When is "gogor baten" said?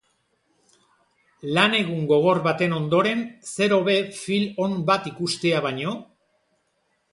2.13-2.73